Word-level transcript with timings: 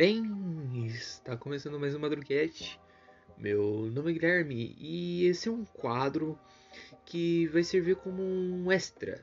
bem? 0.00 0.86
Está 0.86 1.36
começando 1.36 1.78
mais 1.78 1.94
um 1.94 1.98
Madruguete. 1.98 2.80
Meu 3.36 3.90
nome 3.92 4.12
é 4.12 4.14
Guilherme 4.14 4.74
e 4.80 5.26
esse 5.26 5.46
é 5.46 5.52
um 5.52 5.62
quadro 5.62 6.38
que 7.04 7.46
vai 7.48 7.62
servir 7.62 7.96
como 7.96 8.22
um 8.22 8.72
extra. 8.72 9.22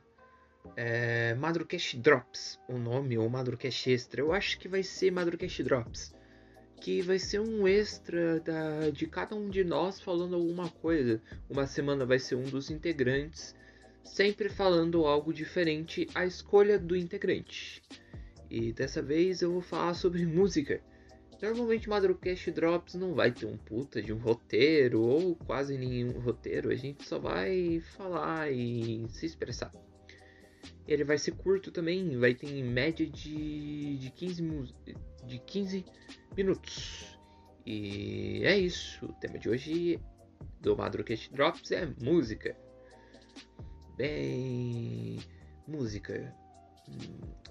É, 0.76 1.34
Madrucast 1.34 1.98
Drops, 1.98 2.60
o 2.70 2.78
nome, 2.78 3.18
ou 3.18 3.28
Madrucast 3.28 3.90
Extra. 3.90 4.22
Eu 4.22 4.32
acho 4.32 4.60
que 4.60 4.68
vai 4.68 4.84
ser 4.84 5.10
Madrucast 5.10 5.64
Drops. 5.64 6.14
Que 6.80 7.02
vai 7.02 7.18
ser 7.18 7.40
um 7.40 7.68
extra 7.68 8.40
da, 8.42 8.92
de 8.92 9.08
cada 9.08 9.36
um 9.36 9.50
de 9.50 9.64
nós 9.64 10.00
falando 10.00 10.36
alguma 10.36 10.70
coisa. 10.70 11.20
Uma 11.50 11.66
semana 11.66 12.06
vai 12.06 12.20
ser 12.20 12.36
um 12.36 12.44
dos 12.44 12.70
integrantes, 12.70 13.56
sempre 14.04 14.48
falando 14.48 15.08
algo 15.08 15.34
diferente 15.34 16.08
à 16.14 16.24
escolha 16.24 16.78
do 16.78 16.96
integrante. 16.96 17.82
E 18.50 18.72
dessa 18.72 19.02
vez 19.02 19.42
eu 19.42 19.52
vou 19.52 19.62
falar 19.62 19.94
sobre 19.94 20.26
música. 20.26 20.82
Normalmente 21.42 21.88
Madrocast 21.88 22.50
Drops 22.52 22.96
não 22.96 23.14
vai 23.14 23.32
ter 23.32 23.46
um 23.46 23.58
puta 23.58 24.02
de 24.02 24.12
um 24.12 24.18
roteiro 24.18 25.02
ou 25.02 25.36
quase 25.36 25.78
nenhum 25.78 26.20
roteiro, 26.20 26.72
a 26.72 26.76
gente 26.76 27.06
só 27.06 27.20
vai 27.20 27.80
falar 27.96 28.52
e 28.52 29.06
se 29.10 29.28
expressar. 29.28 29.72
Ele 30.88 31.04
vai 31.04 31.18
ser 31.18 31.34
curto 31.34 31.72
também, 31.72 32.18
vai 32.18 32.34
ter 32.34 32.50
em 32.50 32.64
média 32.64 33.06
de, 33.06 33.98
de, 33.98 34.10
15, 34.10 34.74
de 35.26 35.40
15 35.40 35.86
minutos. 36.36 37.20
E 37.66 38.42
é 38.44 38.58
isso, 38.58 39.06
o 39.06 39.14
tema 39.14 39.38
de 39.38 39.50
hoje 39.50 40.00
do 40.60 40.76
Madrocast 40.76 41.32
Drops 41.32 41.72
é 41.72 41.86
música. 42.02 42.58
Bem, 43.96 45.20
música. 45.68 46.34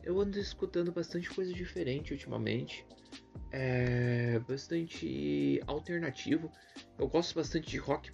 Eu 0.03 0.21
ando 0.21 0.39
escutando 0.39 0.93
bastante 0.93 1.29
coisa 1.31 1.53
diferente 1.53 2.13
ultimamente. 2.13 2.87
É 3.51 4.39
bastante 4.41 5.61
alternativo. 5.67 6.51
Eu 6.99 7.09
gosto 7.09 7.35
bastante 7.35 7.69
de 7.69 7.79
rock 7.79 8.13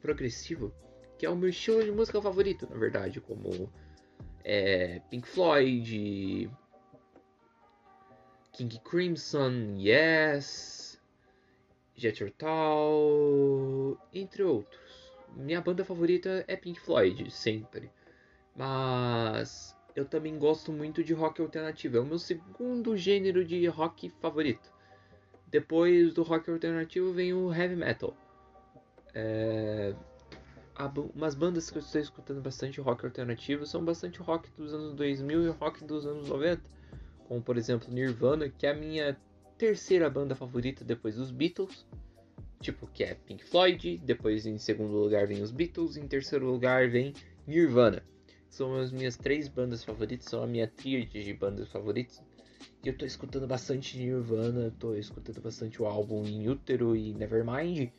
progressivo, 0.00 0.72
que 1.18 1.26
é 1.26 1.30
o 1.30 1.36
meu 1.36 1.48
estilo 1.50 1.84
de 1.84 1.90
música 1.90 2.20
favorito, 2.22 2.68
na 2.70 2.76
verdade, 2.76 3.20
como 3.20 3.70
é, 4.44 5.00
Pink 5.10 5.28
Floyd, 5.28 6.50
King 8.52 8.80
Crimson, 8.80 9.76
Yes, 9.76 10.98
Jethro 11.94 12.30
Tull, 12.30 13.98
entre 14.14 14.42
outros. 14.42 14.80
Minha 15.36 15.60
banda 15.60 15.84
favorita 15.84 16.44
é 16.48 16.56
Pink 16.56 16.80
Floyd, 16.80 17.30
sempre. 17.30 17.90
Mas 18.54 19.75
eu 19.96 20.04
também 20.04 20.38
gosto 20.38 20.70
muito 20.70 21.02
de 21.02 21.14
rock 21.14 21.40
alternativo. 21.40 21.96
É 21.96 22.00
o 22.00 22.04
meu 22.04 22.18
segundo 22.18 22.94
gênero 22.98 23.42
de 23.42 23.66
rock 23.66 24.10
favorito. 24.20 24.70
Depois 25.48 26.12
do 26.12 26.22
rock 26.22 26.50
alternativo 26.50 27.12
vem 27.12 27.32
o 27.32 27.52
heavy 27.52 27.74
metal. 27.74 28.14
É... 29.14 29.94
Umas 31.14 31.34
bandas 31.34 31.70
que 31.70 31.78
eu 31.78 31.80
estou 31.80 31.98
escutando 31.98 32.42
bastante 32.42 32.78
rock 32.82 33.06
alternativo 33.06 33.64
são 33.64 33.82
bastante 33.82 34.18
rock 34.18 34.50
dos 34.58 34.74
anos 34.74 34.92
2000 34.92 35.46
e 35.46 35.48
rock 35.48 35.82
dos 35.82 36.04
anos 36.04 36.28
90. 36.28 36.62
Como 37.26 37.40
por 37.40 37.56
exemplo 37.56 37.90
Nirvana, 37.90 38.50
que 38.50 38.66
é 38.66 38.72
a 38.72 38.74
minha 38.74 39.16
terceira 39.56 40.10
banda 40.10 40.34
favorita 40.34 40.84
depois 40.84 41.16
dos 41.16 41.30
Beatles. 41.30 41.86
Tipo, 42.60 42.86
que 42.88 43.02
é 43.02 43.14
Pink 43.14 43.42
Floyd. 43.44 43.96
Depois 44.04 44.44
em 44.44 44.58
segundo 44.58 44.92
lugar 44.92 45.26
vem 45.26 45.40
os 45.40 45.50
Beatles. 45.50 45.96
Em 45.96 46.06
terceiro 46.06 46.44
lugar 46.44 46.86
vem 46.90 47.14
Nirvana 47.46 48.02
são 48.48 48.76
as 48.76 48.90
minhas 48.90 49.16
três 49.16 49.48
bandas 49.48 49.84
favoritas, 49.84 50.26
são 50.26 50.42
a 50.42 50.46
minha 50.46 50.66
tríade 50.66 51.22
de 51.22 51.34
bandas 51.34 51.68
favoritas. 51.68 52.22
E 52.82 52.88
eu 52.88 52.96
tô 52.96 53.04
escutando 53.04 53.46
bastante 53.46 53.98
Nirvana, 53.98 54.72
tô 54.78 54.94
escutando 54.94 55.40
bastante 55.40 55.82
o 55.82 55.86
álbum 55.86 56.24
In 56.24 56.48
Utero 56.48 56.96
e 56.96 57.12
Nevermind. 57.14 57.90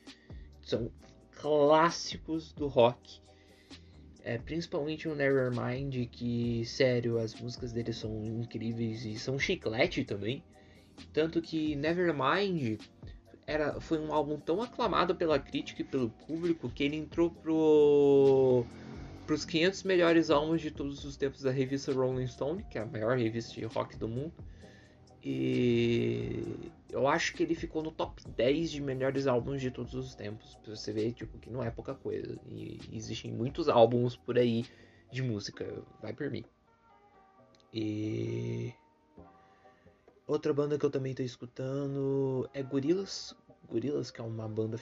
São 0.62 0.92
clássicos 1.32 2.54
do 2.54 2.68
rock. 2.68 3.22
É, 4.24 4.38
principalmente 4.38 5.08
o 5.08 5.16
Nevermind, 5.16 6.08
que, 6.10 6.66
sério, 6.66 7.18
as 7.18 7.34
músicas 7.36 7.72
dele 7.72 7.94
são 7.94 8.26
incríveis 8.26 9.06
e 9.06 9.18
são 9.18 9.40
chiclete 9.40 10.04
também. 10.04 10.44
Tanto 11.14 11.42
que 11.42 11.76
Nevermind 11.76 12.80
era, 13.46 13.80
foi 13.80 14.00
um 14.00 14.12
álbum 14.12 14.38
tão 14.38 14.62
aclamado 14.62 15.16
pela 15.16 15.40
crítica 15.40 15.82
e 15.82 15.86
pelo 15.86 16.10
público 16.10 16.70
que 16.70 16.84
ele 16.84 16.98
entrou 16.98 17.30
pro 17.30 18.66
para 19.28 19.36
os 19.36 19.44
500 19.44 19.84
melhores 19.84 20.30
álbuns 20.30 20.62
de 20.62 20.72
todos 20.72 21.04
os 21.04 21.18
tempos 21.18 21.42
da 21.42 21.52
revista 21.52 21.92
Rolling 21.92 22.26
Stone, 22.28 22.64
que 22.64 22.78
é 22.78 22.82
a 22.82 22.86
maior 22.86 23.18
revista 23.18 23.54
de 23.54 23.66
rock 23.66 23.98
do 23.98 24.08
mundo. 24.08 24.34
E 25.22 26.72
eu 26.90 27.06
acho 27.10 27.34
que 27.34 27.44
ele 27.44 27.54
ficou 27.54 27.84
no 27.84 27.92
top 27.92 28.24
10 28.26 28.72
de 28.72 28.82
melhores 28.82 29.28
álbuns 29.28 29.60
de 29.60 29.70
todos 29.70 29.94
os 29.94 30.16
tempos. 30.16 30.56
Pra 30.64 30.74
você 30.74 30.94
ver, 30.94 31.12
tipo, 31.12 31.38
que 31.40 31.50
não 31.50 31.62
é 31.62 31.70
pouca 31.70 31.94
coisa. 31.94 32.40
E 32.48 32.80
existem 32.94 33.30
muitos 33.30 33.68
álbuns 33.68 34.16
por 34.16 34.38
aí 34.40 34.66
de 35.12 35.22
música. 35.22 35.84
Vai 36.02 36.14
por 36.14 36.32
mim. 36.32 36.46
E. 37.74 38.74
Outra 40.26 40.54
banda 40.54 40.80
que 40.80 40.86
eu 40.86 40.90
também 40.90 41.14
tô 41.14 41.24
escutando 41.24 42.50
é 42.54 42.64
Gorillaz. 42.64 43.36
Gorillaz, 43.70 44.10
que 44.10 44.22
é 44.22 44.24
uma 44.24 44.48
banda 44.48 44.78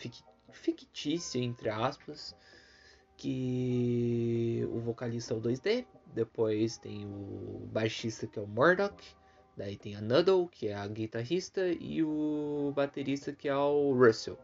fictícia, 0.51 1.39
entre 1.39 1.69
aspas 1.69 2.35
que 3.17 4.67
o 4.71 4.79
vocalista 4.79 5.33
é 5.33 5.37
o 5.37 5.41
2D, 5.41 5.85
depois 6.13 6.77
tem 6.77 7.05
o 7.05 7.67
baixista 7.71 8.27
que 8.27 8.39
é 8.39 8.41
o 8.41 8.47
Murdoch, 8.47 8.95
daí 9.55 9.77
tem 9.77 9.95
a 9.95 10.01
Nuddle, 10.01 10.47
que 10.47 10.67
é 10.67 10.75
a 10.75 10.87
guitarrista, 10.87 11.67
e 11.67 12.03
o 12.03 12.71
baterista 12.75 13.31
que 13.31 13.47
é 13.47 13.55
o 13.55 13.93
Russell. 13.93 14.37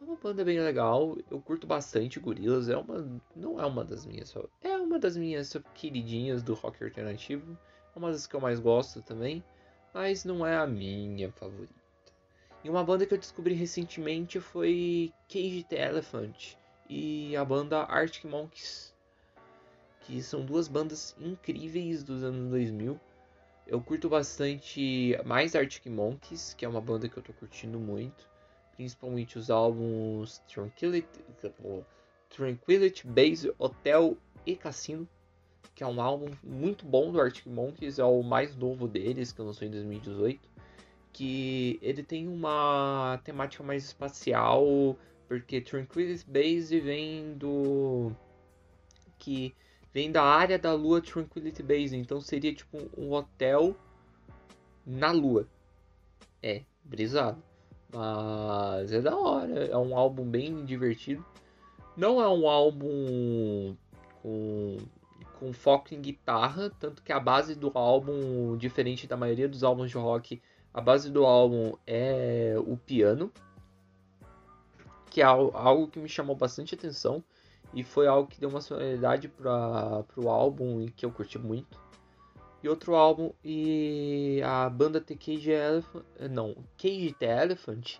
É 0.00 0.04
uma 0.04 0.16
banda 0.16 0.44
bem 0.44 0.60
legal, 0.60 1.16
eu 1.30 1.40
curto 1.40 1.66
bastante 1.66 2.20
Gorillaz, 2.20 2.68
é 2.68 2.76
uma 2.76 3.20
não 3.34 3.60
é 3.60 3.64
uma 3.64 3.84
das 3.84 4.04
minhas, 4.04 4.34
é 4.62 4.76
uma 4.76 4.98
das 4.98 5.16
minhas 5.16 5.56
queridinhas 5.74 6.42
do 6.42 6.54
rock 6.54 6.84
alternativo, 6.84 7.58
é 7.94 7.98
uma 7.98 8.12
das 8.12 8.26
que 8.26 8.36
eu 8.36 8.40
mais 8.40 8.60
gosto 8.60 9.00
também, 9.02 9.42
mas 9.94 10.24
não 10.24 10.46
é 10.46 10.56
a 10.56 10.66
minha 10.66 11.32
favorita. 11.32 11.74
E 12.62 12.68
uma 12.68 12.84
banda 12.84 13.06
que 13.06 13.14
eu 13.14 13.18
descobri 13.18 13.54
recentemente 13.54 14.40
foi 14.40 15.12
Cage 15.28 15.64
the 15.68 15.88
Elephant 15.88 16.56
e 16.88 17.36
a 17.36 17.44
banda 17.44 17.82
Arctic 17.84 18.24
Monkeys, 18.24 18.94
que 20.00 20.22
são 20.22 20.44
duas 20.44 20.68
bandas 20.68 21.16
incríveis 21.18 22.04
dos 22.04 22.22
anos 22.22 22.50
2000. 22.50 22.98
Eu 23.66 23.80
curto 23.80 24.08
bastante 24.08 25.18
mais 25.24 25.56
Arctic 25.56 25.86
Monkeys, 25.86 26.54
que 26.54 26.64
é 26.64 26.68
uma 26.68 26.80
banda 26.80 27.08
que 27.08 27.16
eu 27.16 27.22
tô 27.22 27.32
curtindo 27.32 27.78
muito, 27.78 28.28
principalmente 28.76 29.36
os 29.36 29.50
álbuns 29.50 30.38
Tranquility, 30.46 31.08
Tranquility 32.30 33.06
Base, 33.06 33.52
Hotel 33.58 34.16
e 34.44 34.54
Cassino, 34.54 35.08
que 35.74 35.82
é 35.82 35.86
um 35.86 36.00
álbum 36.00 36.30
muito 36.42 36.86
bom 36.86 37.10
do 37.10 37.20
Arctic 37.20 37.46
Monkeys, 37.46 37.98
é 37.98 38.04
o 38.04 38.22
mais 38.22 38.54
novo 38.56 38.86
deles, 38.86 39.32
que 39.32 39.42
lançou 39.42 39.66
em 39.66 39.70
2018, 39.70 40.48
que 41.12 41.78
ele 41.82 42.02
tem 42.02 42.28
uma 42.28 43.20
temática 43.24 43.64
mais 43.64 43.84
espacial, 43.84 44.96
porque 45.28 45.60
Tranquility 45.60 46.24
Base 46.28 46.80
vem 46.80 47.34
do 47.34 48.12
que 49.18 49.54
vem 49.92 50.12
da 50.12 50.22
área 50.22 50.58
da 50.58 50.72
Lua 50.74 51.00
Tranquility 51.00 51.62
Base, 51.62 51.96
então 51.96 52.20
seria 52.20 52.54
tipo 52.54 52.78
um 52.96 53.12
hotel 53.12 53.74
na 54.84 55.10
Lua. 55.10 55.48
É, 56.42 56.62
brisado. 56.84 57.42
Mas 57.92 58.92
é 58.92 59.00
da 59.00 59.16
hora, 59.16 59.64
é 59.64 59.76
um 59.76 59.96
álbum 59.96 60.24
bem 60.24 60.64
divertido. 60.64 61.24
Não 61.96 62.20
é 62.20 62.28
um 62.28 62.46
álbum 62.46 63.74
com, 64.22 64.76
com 65.38 65.52
foco 65.52 65.94
em 65.94 66.00
guitarra, 66.00 66.70
tanto 66.78 67.02
que 67.02 67.10
a 67.10 67.18
base 67.18 67.54
do 67.54 67.70
álbum, 67.74 68.56
diferente 68.56 69.06
da 69.06 69.16
maioria 69.16 69.48
dos 69.48 69.64
álbuns 69.64 69.90
de 69.90 69.96
rock, 69.96 70.42
a 70.74 70.80
base 70.80 71.10
do 71.10 71.24
álbum 71.24 71.72
é 71.86 72.54
o 72.58 72.76
piano 72.76 73.32
que 75.16 75.22
é 75.22 75.24
algo 75.24 75.88
que 75.88 75.98
me 75.98 76.10
chamou 76.10 76.36
bastante 76.36 76.74
atenção 76.74 77.24
e 77.72 77.82
foi 77.82 78.06
algo 78.06 78.28
que 78.28 78.38
deu 78.38 78.50
uma 78.50 78.60
sonoridade 78.60 79.28
para 79.28 80.04
o 80.14 80.28
álbum 80.28 80.82
e 80.82 80.90
que 80.90 81.06
eu 81.06 81.10
curti 81.10 81.38
muito. 81.38 81.80
E 82.62 82.68
outro 82.68 82.94
álbum 82.94 83.32
e 83.42 84.42
a 84.44 84.68
banda 84.68 85.00
The 85.00 85.14
Cage 85.14 85.50
Elephant, 85.50 86.04
não, 86.30 86.54
Cage 86.76 87.16
the 87.18 87.44
Elephant, 87.44 87.96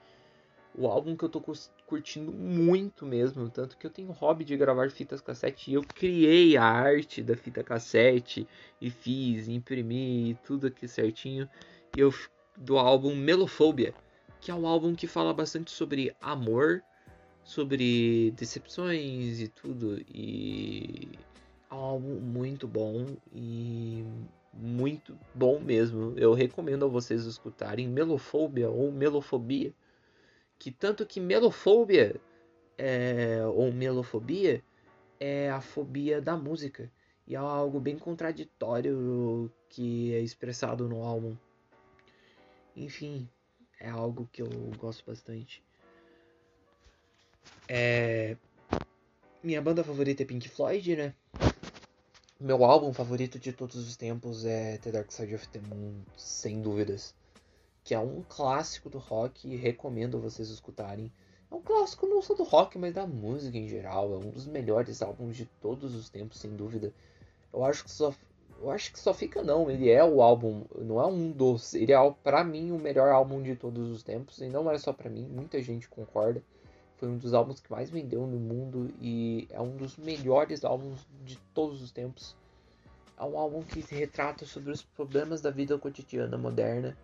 o 0.74 0.86
álbum 0.86 1.16
que 1.16 1.24
eu 1.24 1.30
tô 1.30 1.42
curtindo 1.86 2.30
muito 2.30 3.06
mesmo, 3.06 3.48
tanto 3.48 3.78
que 3.78 3.86
eu 3.86 3.90
tenho 3.90 4.12
hobby 4.12 4.44
de 4.44 4.54
gravar 4.54 4.90
fitas 4.90 5.22
cassete 5.22 5.70
e 5.70 5.74
eu 5.74 5.82
criei 5.82 6.58
a 6.58 6.64
arte 6.64 7.22
da 7.22 7.34
fita 7.34 7.64
cassete 7.64 8.46
e 8.78 8.90
fiz, 8.90 9.48
imprimi 9.48 10.38
tudo 10.44 10.66
aqui 10.66 10.86
certinho. 10.86 11.48
E 11.96 12.00
eu 12.00 12.12
do 12.58 12.76
álbum 12.76 13.16
Melofobia, 13.16 13.94
que 14.38 14.50
é 14.50 14.54
um 14.54 14.66
álbum 14.66 14.94
que 14.94 15.06
fala 15.06 15.32
bastante 15.32 15.70
sobre 15.70 16.14
amor, 16.20 16.82
sobre 17.46 18.32
decepções 18.32 19.40
e 19.40 19.46
tudo. 19.46 20.02
E 20.12 21.08
é 21.70 21.74
um 21.74 21.78
álbum 21.78 22.20
muito 22.20 22.66
bom 22.66 23.16
e 23.32 24.04
muito 24.52 25.16
bom 25.32 25.60
mesmo. 25.60 26.12
Eu 26.18 26.34
recomendo 26.34 26.84
a 26.84 26.88
vocês 26.88 27.24
escutarem 27.24 27.88
Melofobia 27.88 28.68
ou 28.68 28.90
Melofobia, 28.90 29.72
que 30.58 30.72
tanto 30.72 31.06
que 31.06 31.20
Melofobia 31.20 32.20
é, 32.76 33.46
ou 33.46 33.72
Melofobia 33.72 34.60
é 35.20 35.48
a 35.48 35.60
fobia 35.60 36.20
da 36.20 36.36
música 36.36 36.90
e 37.28 37.36
é 37.36 37.38
algo 37.38 37.78
bem 37.78 37.96
contraditório 37.96 39.50
que 39.68 40.12
é 40.12 40.20
expressado 40.20 40.88
no 40.88 41.04
álbum. 41.04 41.36
Enfim, 42.74 43.28
é 43.78 43.88
algo 43.88 44.28
que 44.32 44.42
eu 44.42 44.50
gosto 44.78 45.04
bastante. 45.06 45.62
É... 47.68 48.36
Minha 49.42 49.60
banda 49.60 49.84
favorita 49.84 50.22
é 50.22 50.26
Pink 50.26 50.48
Floyd, 50.48 50.96
né? 50.96 51.14
Meu 52.38 52.64
álbum 52.64 52.92
favorito 52.92 53.38
de 53.38 53.52
todos 53.52 53.76
os 53.76 53.96
tempos 53.96 54.44
é 54.44 54.76
The 54.78 54.90
Dark 54.90 55.10
Side 55.10 55.34
of 55.34 55.48
the 55.48 55.60
Moon, 55.60 56.02
sem 56.16 56.60
dúvidas. 56.60 57.14
Que 57.82 57.94
é 57.94 57.98
um 57.98 58.22
clássico 58.28 58.90
do 58.90 58.98
rock 58.98 59.48
e 59.48 59.56
recomendo 59.56 60.20
vocês 60.20 60.50
escutarem. 60.50 61.10
É 61.50 61.54
um 61.54 61.62
clássico 61.62 62.06
não 62.06 62.20
só 62.20 62.34
do 62.34 62.42
rock, 62.42 62.76
mas 62.76 62.92
da 62.92 63.06
música 63.06 63.56
em 63.56 63.68
geral. 63.68 64.12
É 64.12 64.16
um 64.16 64.30
dos 64.30 64.46
melhores 64.46 65.00
álbuns 65.00 65.36
de 65.36 65.46
todos 65.60 65.94
os 65.94 66.10
tempos, 66.10 66.38
sem 66.38 66.54
dúvida. 66.54 66.92
Eu 67.52 67.64
acho 67.64 67.84
que 67.84 67.90
só, 67.90 68.12
eu 68.60 68.70
acho 68.70 68.92
que 68.92 68.98
só 68.98 69.14
fica 69.14 69.42
não. 69.42 69.70
Ele 69.70 69.88
é 69.88 70.04
o 70.04 70.20
álbum, 70.20 70.64
não 70.76 71.00
é 71.00 71.06
um 71.06 71.30
dos. 71.30 71.72
Ele 71.74 71.92
é 71.92 72.14
para 72.22 72.44
mim 72.44 72.72
o 72.72 72.78
melhor 72.78 73.08
álbum 73.08 73.42
de 73.42 73.56
todos 73.56 73.90
os 73.90 74.02
tempos 74.02 74.38
e 74.38 74.48
não 74.48 74.70
é 74.70 74.76
só 74.78 74.92
para 74.92 75.08
mim. 75.08 75.26
Muita 75.26 75.62
gente 75.62 75.88
concorda. 75.88 76.42
Foi 76.96 77.08
um 77.08 77.18
dos 77.18 77.34
álbuns 77.34 77.60
que 77.60 77.70
mais 77.70 77.90
vendeu 77.90 78.26
no 78.26 78.38
mundo 78.38 78.90
e 79.00 79.46
é 79.50 79.60
um 79.60 79.76
dos 79.76 79.98
melhores 79.98 80.64
álbuns 80.64 81.06
de 81.24 81.36
todos 81.52 81.82
os 81.82 81.92
tempos. 81.92 82.34
É 83.18 83.24
um 83.24 83.38
álbum 83.38 83.62
que 83.62 83.80
retrata 83.80 84.46
sobre 84.46 84.70
os 84.70 84.82
problemas 84.82 85.42
da 85.42 85.50
vida 85.50 85.78
cotidiana 85.78 86.38
moderna. 86.38 86.96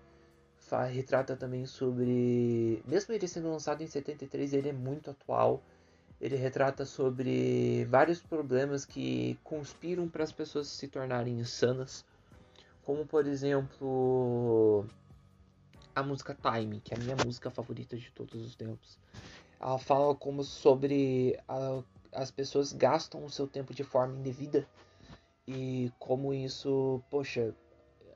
Retrata 0.91 1.37
também 1.37 1.67
sobre. 1.67 2.83
Mesmo 2.87 3.13
ele 3.13 3.29
sendo 3.29 3.51
lançado 3.51 3.83
em 3.83 3.87
73, 3.87 4.55
ele 4.55 4.71
é 4.71 4.73
muito 4.73 5.11
atual. 5.11 5.63
Ele 6.19 6.37
retrata 6.37 6.87
sobre 6.87 7.85
vários 7.91 8.23
problemas 8.23 8.87
que 8.87 9.39
conspiram 9.45 10.09
para 10.09 10.25
as 10.25 10.33
pessoas 10.33 10.69
se 10.69 10.89
tornarem 10.89 11.39
insanas. 11.39 12.07
Como, 12.83 13.05
por 13.05 13.27
exemplo, 13.27 14.87
a 15.95 16.03
música 16.03 16.35
Time, 16.35 16.81
que 16.81 16.95
é 16.95 16.97
a 16.97 17.01
minha 17.01 17.17
música 17.23 17.51
favorita 17.51 17.95
de 17.95 18.11
todos 18.13 18.41
os 18.41 18.57
tempos 18.57 18.99
ela 19.63 19.79
fala 19.79 20.15
como 20.15 20.43
sobre 20.43 21.39
a, 21.47 21.83
as 22.13 22.31
pessoas 22.33 22.73
gastam 22.73 23.25
o 23.25 23.31
seu 23.31 23.47
tempo 23.47 23.73
de 23.73 23.85
forma 23.85 24.19
indevida 24.19 24.69
e 25.47 25.93
como 26.01 26.35
isso, 26.35 27.01
poxa, 27.09 27.55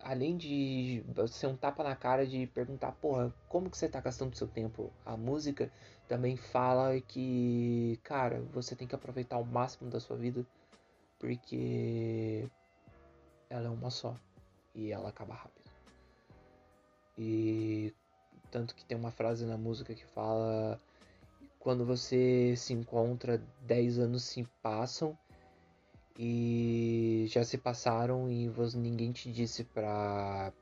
além 0.00 0.36
de 0.36 1.04
ser 1.28 1.46
um 1.46 1.56
tapa 1.56 1.84
na 1.84 1.94
cara 1.94 2.26
de 2.26 2.48
perguntar, 2.48 2.92
porra, 2.92 3.32
como 3.48 3.70
que 3.70 3.78
você 3.78 3.88
tá 3.88 4.00
gastando 4.00 4.36
seu 4.36 4.48
tempo? 4.48 4.92
A 5.04 5.16
música 5.16 5.70
também 6.08 6.36
fala 6.36 7.00
que, 7.00 7.98
cara, 8.02 8.40
você 8.52 8.74
tem 8.74 8.88
que 8.88 8.94
aproveitar 8.94 9.38
o 9.38 9.46
máximo 9.46 9.88
da 9.88 10.00
sua 10.00 10.16
vida 10.16 10.44
porque 11.18 12.48
ela 13.48 13.66
é 13.66 13.70
uma 13.70 13.90
só 13.90 14.16
e 14.74 14.90
ela 14.90 15.08
acaba 15.08 15.34
rápido. 15.34 15.70
E 17.16 17.94
tanto 18.50 18.74
que 18.74 18.84
tem 18.84 18.96
uma 18.96 19.10
frase 19.10 19.46
na 19.46 19.56
música 19.56 19.94
que 19.94 20.04
fala 20.04 20.78
quando 21.66 21.84
você 21.84 22.54
se 22.56 22.72
encontra, 22.72 23.42
10 23.62 23.98
anos 23.98 24.22
se 24.22 24.44
passam 24.62 25.18
e 26.16 27.24
já 27.26 27.42
se 27.42 27.58
passaram 27.58 28.30
e 28.30 28.48
você, 28.48 28.78
ninguém 28.78 29.10
te 29.10 29.32
disse 29.32 29.64
pra. 29.64 30.52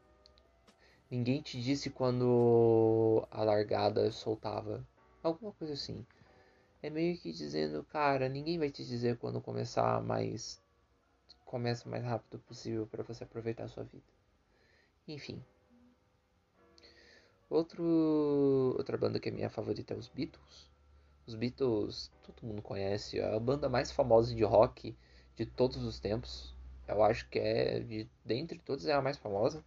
Ninguém 1.11 1.43
te 1.43 1.61
disse 1.61 1.91
quando 1.91 3.23
a 3.31 3.45
largada 3.45 4.11
soltava. 4.11 4.83
Alguma 5.23 5.53
coisa 5.53 5.75
assim. 5.75 6.07
É 6.83 6.89
meio 6.89 7.19
que 7.19 7.33
dizendo, 7.33 7.85
cara, 7.85 8.27
ninguém 8.27 8.59
vai 8.59 8.71
te 8.71 8.83
dizer 8.83 9.19
quando 9.19 9.43
começar, 9.43 10.03
mas 10.03 10.59
começa 11.45 11.87
o 11.87 11.91
mais 11.91 12.03
rápido 12.03 12.39
possível 12.39 12.87
para 12.87 13.03
você 13.03 13.25
aproveitar 13.25 13.65
a 13.65 13.69
sua 13.69 13.85
vida. 13.85 14.11
Enfim. 15.07 15.45
Outro, 17.51 17.85
outra 18.79 18.97
banda 18.97 19.21
que 19.21 19.29
é 19.29 19.33
minha 19.33 19.51
favorita 19.51 19.93
é 19.93 19.99
os 19.99 20.09
Beatles. 20.09 20.73
Os 21.27 21.35
Beatles, 21.35 22.11
todo 22.23 22.47
mundo 22.47 22.61
conhece, 22.61 23.19
é 23.19 23.35
a 23.35 23.41
banda 23.41 23.69
mais 23.69 23.91
famosa 23.91 24.35
de 24.35 24.45
rock 24.45 24.95
de 25.35 25.47
todos 25.47 25.83
os 25.83 25.99
tempos. 25.99 26.55
Eu 26.87 27.03
acho 27.03 27.29
que 27.29 27.39
é, 27.39 27.81
de, 27.81 28.09
dentre 28.25 28.59
todas, 28.59 28.87
é 28.87 28.93
a 28.93 29.01
mais 29.01 29.17
famosa. 29.17 29.65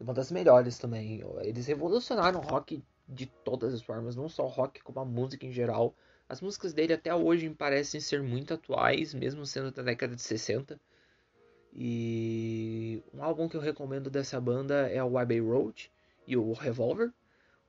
E 0.00 0.02
uma 0.02 0.14
das 0.14 0.30
melhores 0.30 0.78
também. 0.78 1.22
Eles 1.42 1.66
revolucionaram 1.66 2.40
o 2.40 2.42
rock 2.42 2.82
de 3.06 3.26
todas 3.26 3.74
as 3.74 3.82
formas, 3.82 4.16
não 4.16 4.28
só 4.28 4.44
o 4.44 4.48
rock, 4.48 4.82
como 4.82 5.00
a 5.00 5.04
música 5.04 5.46
em 5.46 5.52
geral. 5.52 5.94
As 6.28 6.40
músicas 6.40 6.72
dele 6.72 6.92
até 6.92 7.14
hoje 7.14 7.48
parecem 7.50 8.00
ser 8.00 8.22
muito 8.22 8.54
atuais, 8.54 9.12
mesmo 9.14 9.44
sendo 9.44 9.70
da 9.70 9.82
década 9.82 10.14
de 10.14 10.22
60. 10.22 10.80
E 11.72 13.02
um 13.12 13.22
álbum 13.22 13.48
que 13.48 13.56
eu 13.56 13.60
recomendo 13.60 14.08
dessa 14.08 14.40
banda 14.40 14.88
é 14.88 15.02
o 15.02 15.18
Abbey 15.18 15.40
Road 15.40 15.90
e 16.26 16.36
o 16.36 16.52
Revolver. 16.52 17.12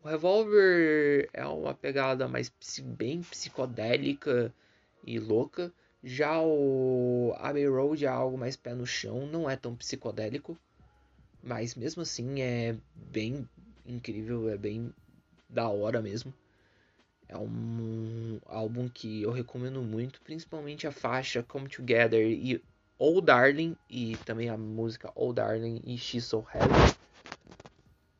O 0.01 0.07
Revolver 0.07 1.29
é 1.33 1.45
uma 1.45 1.73
pegada 1.73 2.25
mais 2.25 2.49
bem 2.81 3.21
psicodélica 3.21 4.53
e 5.05 5.19
louca. 5.19 5.73
Já 6.01 6.39
o 6.41 7.33
Abbey 7.37 7.67
Road 7.67 8.05
é 8.05 8.07
algo 8.07 8.37
mais 8.37 8.55
pé 8.55 8.73
no 8.73 8.87
chão, 8.87 9.27
não 9.27 9.49
é 9.49 9.57
tão 9.57 9.75
psicodélico, 9.75 10.57
mas 11.43 11.75
mesmo 11.75 12.01
assim 12.01 12.41
é 12.41 12.77
bem 12.95 13.47
incrível, 13.85 14.49
é 14.49 14.57
bem 14.57 14.93
da 15.49 15.67
hora 15.67 16.01
mesmo. 16.01 16.33
É 17.27 17.37
um 17.37 18.39
álbum 18.45 18.87
que 18.87 19.21
eu 19.21 19.31
recomendo 19.31 19.81
muito, 19.81 20.21
principalmente 20.21 20.87
a 20.87 20.91
faixa 20.91 21.43
Come 21.43 21.67
Together 21.67 22.25
e 22.25 22.63
Oh 22.97 23.19
Darling, 23.19 23.75
e 23.89 24.15
também 24.25 24.49
a 24.49 24.57
música 24.57 25.11
Oh 25.13 25.33
Darling 25.33 25.81
e 25.83 25.97
She's 25.97 26.23
So 26.23 26.45
Heavy. 26.53 26.97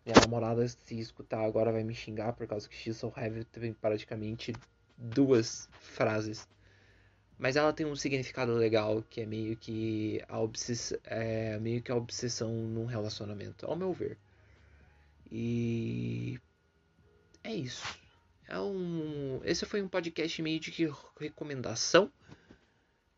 Minha 0.10 0.22
namorada, 0.22 0.68
se 0.68 1.00
escutar 1.00 1.46
agora, 1.46 1.72
vai 1.72 1.84
me 1.84 1.94
xingar 1.94 2.34
por 2.34 2.48
causa 2.48 2.68
que 2.68 2.76
She's 2.76 2.98
So 2.98 3.14
Heavy 3.16 3.44
tem 3.44 3.72
praticamente 3.74 4.56
duas 4.98 5.70
frases. 5.80 6.48
Mas 7.38 7.56
ela 7.56 7.72
tem 7.72 7.86
um 7.86 7.96
significado 7.96 8.56
legal 8.56 9.04
que 9.08 9.22
é 9.22 9.26
meio 9.28 9.56
que 9.56 10.20
a, 10.28 10.40
obsess 10.40 10.98
é, 11.04 11.60
meio 11.60 11.84
que 11.84 11.92
a 11.92 11.96
obsessão 11.96 12.52
num 12.52 12.86
relacionamento, 12.86 13.68
ao 13.68 13.76
meu 13.76 13.94
ver. 13.94 14.18
E 15.32 16.40
é 17.44 17.54
isso. 17.54 17.86
É 18.48 18.60
um, 18.60 19.40
esse 19.44 19.64
foi 19.68 19.80
um 19.80 19.88
podcast 19.88 20.42
meio 20.42 20.60
de 20.60 20.92
recomendação. 21.20 22.12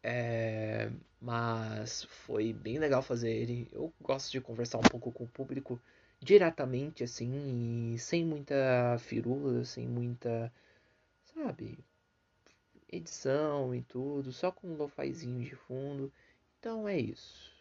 É, 0.04 0.92
mas 1.22 2.04
foi 2.04 2.52
bem 2.52 2.80
legal 2.80 3.02
fazer 3.02 3.32
ele. 3.32 3.70
Eu 3.72 3.94
gosto 4.02 4.30
de 4.30 4.42
conversar 4.42 4.78
um 4.78 4.82
pouco 4.82 5.10
com 5.10 5.24
o 5.24 5.30
público 5.30 5.80
diretamente 6.22 7.04
assim, 7.04 7.96
sem 7.98 8.24
muita 8.24 8.98
firula, 9.00 9.66
sem 9.66 9.88
muita, 9.88 10.54
sabe, 11.34 11.80
edição 12.90 13.74
e 13.74 13.82
tudo, 13.82 14.32
só 14.32 14.52
com 14.52 14.68
um 14.68 14.78
lofazinho 14.78 15.44
de 15.44 15.56
fundo. 15.56 16.12
Então 16.60 16.88
é 16.88 16.98
isso. 16.98 17.52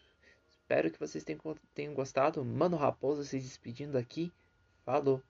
Espero 0.49 0.91
que 0.91 0.99
vocês 0.99 1.23
tenham, 1.23 1.41
tenham 1.73 1.93
gostado. 1.93 2.45
Mano 2.45 2.77
Raposa 2.77 3.23
se 3.23 3.39
despedindo 3.39 3.97
aqui. 3.97 4.31
Falou! 4.85 5.21